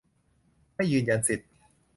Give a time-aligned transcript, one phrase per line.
[0.75, 1.45] ไม่ยืนยันสิทธิ